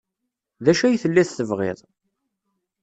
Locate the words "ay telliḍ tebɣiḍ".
0.85-1.79